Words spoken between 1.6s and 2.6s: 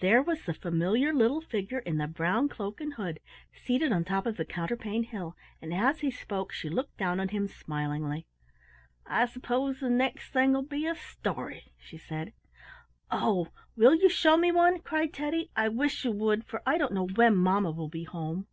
in the brown